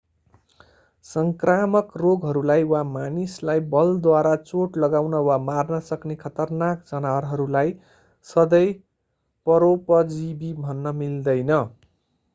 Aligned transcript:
सङ्क्रामक 1.05 1.99
रोगहरूलाई 2.01 2.63
वा 2.69 2.79
मानिसलाई 2.93 3.61
बलद्वारा 3.75 4.31
चोट 4.45 4.79
लगाउन 4.83 5.17
वा 5.27 5.35
मार्न 5.43 5.81
सक्ने 5.89 6.17
खतरनाक 6.23 6.81
जनावरहरूलाई 6.93 7.75
सधैँ 8.27 8.67
परोपजीवि 9.47 10.53
भन्न 10.63 10.95
मिलदैन 11.03 11.53